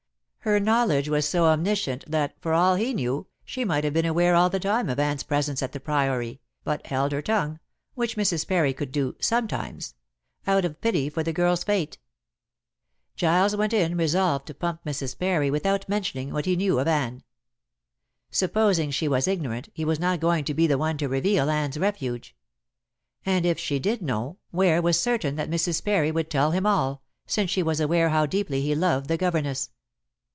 [0.43, 4.33] Her knowledge was so omniscient that, for all he knew, she might have been aware
[4.33, 7.59] all the time of Anne's presence at the Priory, but held her tongue
[7.93, 8.47] which Mrs.
[8.47, 9.93] Parry could do sometimes
[10.47, 11.99] out of pity for the girl's fate.
[13.15, 15.15] Giles went in resolved to pump Mrs.
[15.19, 17.21] Parry without mentioning what he knew of Anne.
[18.31, 21.77] Supposing she was ignorant, he was not going to be the one to reveal Anne's
[21.77, 22.35] refuge.
[23.27, 25.85] And if she did know, Ware was certain that Mrs.
[25.85, 29.69] Parry would tell him all, since she was aware how deeply he loved the governess.